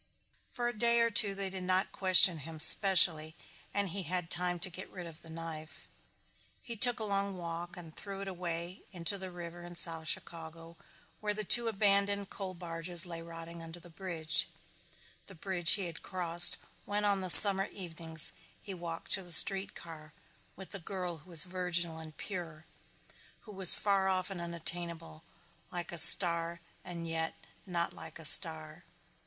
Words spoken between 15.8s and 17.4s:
had crossed when on the